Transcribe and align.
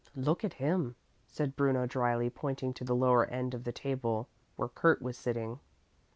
"Look 0.15 0.43
at 0.43 0.53
him," 0.53 0.95
said 1.27 1.55
Bruno 1.55 1.85
dryly, 1.85 2.31
pointing 2.31 2.73
to 2.73 2.83
the 2.83 2.95
lower 2.95 3.27
end 3.27 3.53
of 3.53 3.65
the 3.65 3.71
table 3.71 4.29
where 4.55 4.67
Kurt 4.67 4.99
was 4.99 5.15
sitting. 5.15 5.59